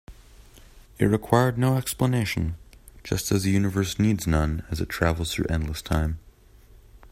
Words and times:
It 0.97 1.05
required 1.05 1.59
no 1.59 1.77
explanation, 1.77 2.55
just 3.03 3.31
as 3.31 3.43
the 3.43 3.51
universe 3.51 3.99
needs 3.99 4.25
none 4.25 4.63
as 4.71 4.81
it 4.81 4.89
travels 4.89 5.31
through 5.31 5.45
endless 5.49 5.83
time. 5.83 6.17